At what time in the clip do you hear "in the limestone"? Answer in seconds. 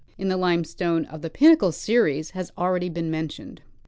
0.17-1.05